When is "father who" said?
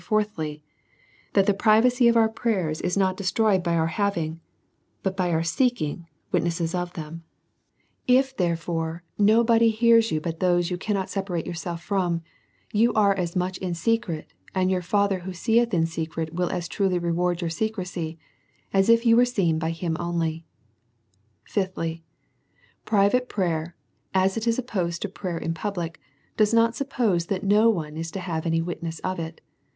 14.81-15.33